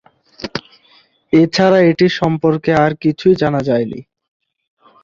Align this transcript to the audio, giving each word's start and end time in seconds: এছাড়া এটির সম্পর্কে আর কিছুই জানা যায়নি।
এছাড়া 1.33 1.79
এটির 1.89 2.13
সম্পর্কে 2.19 2.71
আর 2.83 2.91
কিছুই 3.03 3.35
জানা 3.41 3.61
যায়নি। 3.61 3.99